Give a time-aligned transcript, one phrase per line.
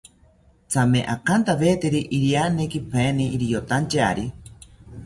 [0.71, 4.25] Thame akantawetiri irianerikipaeni riyotantyari